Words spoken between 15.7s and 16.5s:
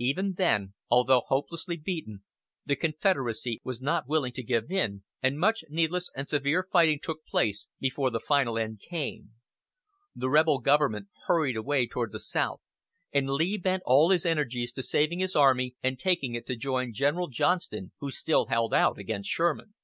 and taking it